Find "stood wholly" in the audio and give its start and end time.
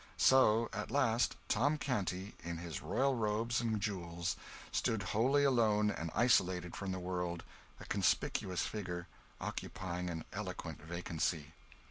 4.71-5.43